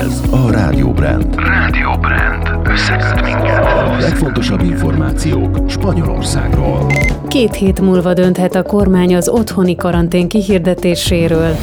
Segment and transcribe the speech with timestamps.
[0.00, 1.34] Ez a Rádió Brand.
[1.36, 2.68] Rádió Brand.
[2.68, 3.64] Összeköt minket.
[3.64, 6.86] A legfontosabb információk Spanyolországról.
[7.28, 11.56] Két hét múlva dönthet a kormány az otthoni karantén kihirdetéséről.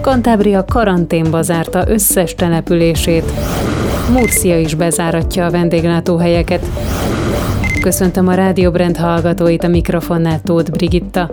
[0.00, 3.32] Kantábria karanténba zárta összes települését.
[4.12, 6.66] Murcia is bezáratja a vendéglátóhelyeket.
[7.80, 11.30] Köszöntöm a Rádió Brand hallgatóit, a mikrofonnál Tóth Brigitta.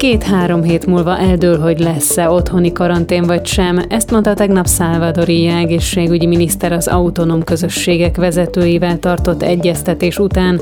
[0.00, 3.84] Két-három hét múlva eldől, hogy lesz-e otthoni karantén vagy sem.
[3.88, 10.60] Ezt mondta tegnap Szálvadori egészségügyi miniszter az autonóm közösségek vezetőivel tartott egyeztetés után.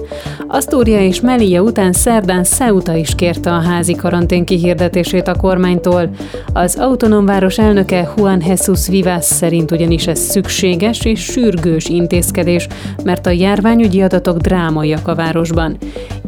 [0.48, 6.10] Asztúria és Melilla után szerdán Ceuta is kérte a házi karantén kihirdetését a kormánytól.
[6.52, 12.66] Az autonóm város elnöke Juan Jesus Vivas szerint ugyanis ez szükséges és sürgős intézkedés,
[13.04, 15.76] mert a járványügyi adatok drámaiak a városban.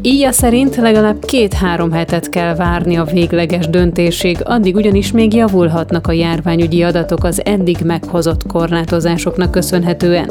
[0.03, 6.07] Így a szerint legalább két-három hetet kell várni a végleges döntésig, addig ugyanis még javulhatnak
[6.07, 10.31] a járványügyi adatok az eddig meghozott korlátozásoknak köszönhetően.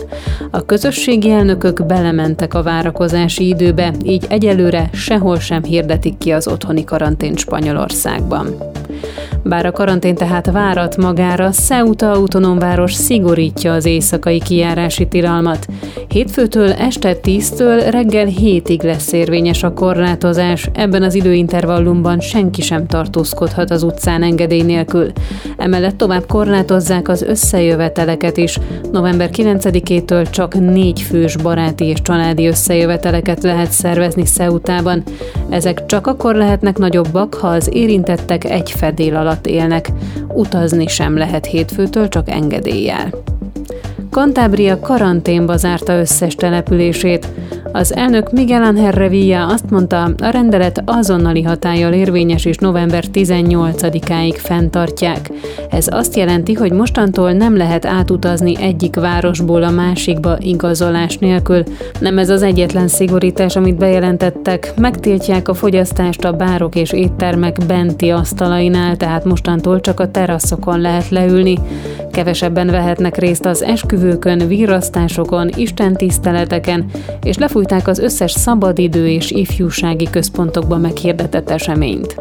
[0.52, 6.84] A közösségi elnökök belementek a várakozási időbe, így egyelőre sehol sem hirdetik ki az otthoni
[6.84, 8.56] karantént Spanyolországban.
[9.44, 15.68] Bár a karantén tehát várat magára, Ceuta autonómváros szigorítja az éjszakai kijárási tilalmat.
[16.08, 23.72] Hétfőtől este 10-től reggel 7-ig lesz érvényes a korlátozás, ebben az időintervallumban senki sem tartózkodhat
[23.72, 25.12] az utcán engedély nélkül.
[25.58, 28.60] Emellett tovább korlátozzák az összejöveteleket is.
[28.92, 35.04] November 9-től csak négy fős baráti és családi összejöveteleket lehet szervezni Ceutában.
[35.50, 39.92] Ezek csak akkor lehetnek nagyobbak, ha az érintettek egy fedél alatt élnek.
[40.28, 43.10] Utazni sem lehet hétfőtől, csak engedéllyel.
[44.12, 47.28] Kantábria karanténba zárta összes települését.
[47.72, 54.36] Az elnök Miguel Ángel Revilla azt mondta, a rendelet azonnali hatállyal érvényes és november 18-áig
[54.38, 55.32] fenntartják.
[55.70, 61.64] Ez azt jelenti, hogy mostantól nem lehet átutazni egyik városból a másikba igazolás nélkül.
[62.00, 64.74] Nem ez az egyetlen szigorítás, amit bejelentettek.
[64.76, 71.10] Megtiltják a fogyasztást a bárok és éttermek benti asztalainál, tehát mostantól csak a teraszokon lehet
[71.10, 71.60] leülni.
[72.12, 76.86] Kevesebben vehetnek részt az esküvőkön, virasztásokon, istentiszteleteken,
[77.24, 82.16] és lefújták az összes szabadidő és ifjúsági központokban meghirdetett eseményt.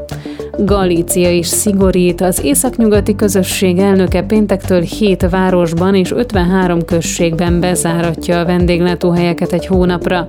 [0.58, 2.20] Galícia is szigorít.
[2.20, 10.26] Az északnyugati közösség elnöke péntektől 7 városban és 53 községben bezáratja a vendéglátóhelyeket egy hónapra.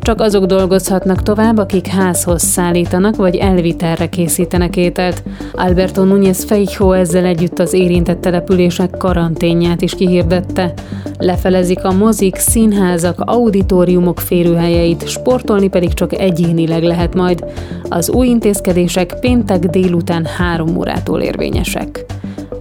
[0.00, 5.22] Csak azok dolgozhatnak tovább, akik házhoz szállítanak vagy elvitelre készítenek ételt.
[5.52, 10.72] Alberto Núñez Feijo ezzel együtt az érintett települések karanténját is kihirdette.
[11.18, 17.44] Lefelezik a mozik, színházak, auditoriumok férőhelyeit, sportolni pedig csak egyénileg lehet majd.
[17.88, 22.04] Az új intézkedések péntek délután három órától érvényesek.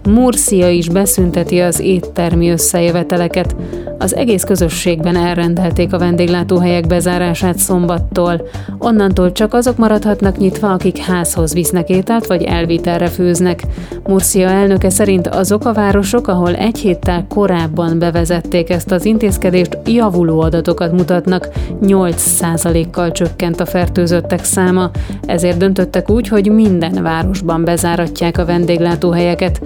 [0.10, 3.56] Murcia is beszünteti az éttermi összejöveteleket.
[4.03, 8.41] Az egész közösségben elrendelték a vendéglátóhelyek bezárását szombattól.
[8.78, 13.63] Onnantól csak azok maradhatnak nyitva, akik házhoz visznek ételt vagy elvitelre főznek.
[14.08, 20.42] Murcia elnöke szerint azok a városok, ahol egy héttel korábban bevezették ezt az intézkedést, javuló
[20.42, 21.50] adatokat mutatnak.
[21.81, 24.92] 8%-kal csökkent a fertőzöttek száma,
[25.25, 29.62] ezért döntöttek úgy, hogy minden városban bezáratják a vendéglátóhelyeket.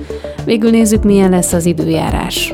[0.45, 2.53] Végül nézzük, milyen lesz az időjárás.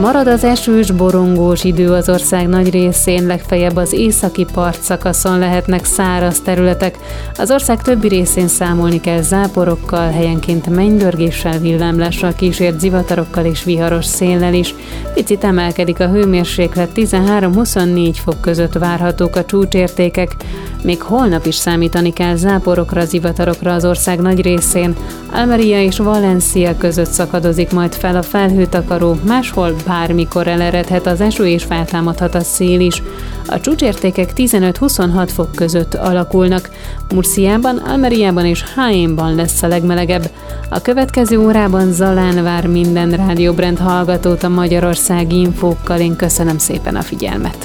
[0.00, 6.40] Marad az esős, borongós idő az ország nagy részén, legfeljebb az északi partszakaszon lehetnek száraz
[6.40, 6.98] területek.
[7.36, 14.54] Az ország többi részén számolni kell záporokkal, helyenként mennydörgéssel, villámlással kísért zivatarokkal és viharos széllel
[14.54, 14.74] is.
[15.14, 20.36] Picit emelkedik a hőmérséklet, 13-24 fok között várhatók a csúcsértékek.
[20.82, 24.96] Még holnap is számítani kell záporokra, zivatarokra az ország nagy részén.
[25.32, 31.64] Almeria és Valencia között szakadozik majd fel a felhőtakaró, máshol bármikor eleredhet az eső és
[31.64, 33.02] feltámadhat a szél is.
[33.46, 36.70] A csúcsértékek 15-26 fok között alakulnak.
[37.14, 40.30] Murciában, Almeriában és Háénban lesz a legmelegebb.
[40.68, 45.98] A következő órában Zalán vár minden rádióbrend hallgatót a Magyarország infókkal.
[45.98, 47.56] Én köszönöm szépen a figyelmet.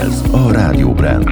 [0.00, 1.28] Ez a Rádióbrand.